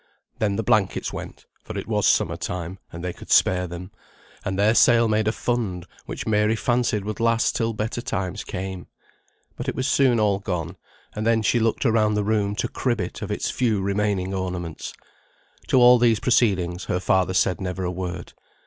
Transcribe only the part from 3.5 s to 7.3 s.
them; and their sale made a fund, which Mary fancied would